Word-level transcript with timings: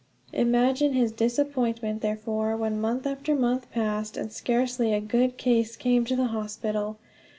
Imagine 0.33 0.93
his 0.93 1.11
disappointment, 1.11 2.01
therefore, 2.01 2.57
when 2.57 2.81
month 2.81 3.05
after 3.05 3.35
month 3.35 3.69
passed 3.69 4.17
and 4.17 4.31
scarcely 4.33 4.93
a 4.93 4.99
good 4.99 5.37
case 5.37 5.75
came 5.75 6.05
to 6.05 6.15
the 6.15 6.29
hospital. 6.33 6.97